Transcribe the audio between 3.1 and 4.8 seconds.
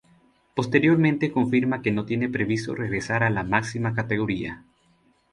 a la máxima categoría.